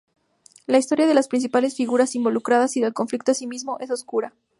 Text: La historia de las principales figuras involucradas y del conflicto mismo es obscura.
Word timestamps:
La 0.65 0.79
historia 0.79 1.05
de 1.05 1.13
las 1.13 1.27
principales 1.27 1.75
figuras 1.75 2.15
involucradas 2.15 2.75
y 2.75 2.81
del 2.81 2.91
conflicto 2.91 3.33
mismo 3.45 3.77
es 3.81 3.91
obscura. 3.91 4.33